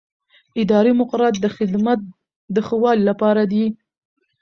[0.61, 1.99] اداري مقررات د خدمت
[2.55, 3.65] د ښه والي لپاره دي.